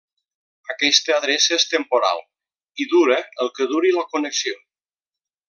[0.73, 2.23] Aquesta adreça és temporal,
[2.85, 4.59] i dura el que duri la connexió.